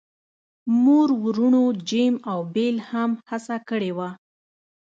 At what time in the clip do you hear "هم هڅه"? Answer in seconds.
2.89-3.55